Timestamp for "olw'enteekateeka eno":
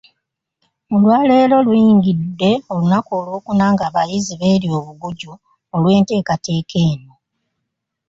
5.75-7.13